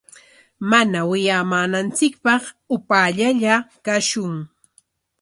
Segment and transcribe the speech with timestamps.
[0.69, 2.43] Mana wiyamananchikpaq
[2.75, 3.53] upaallalla
[3.85, 4.35] kashun.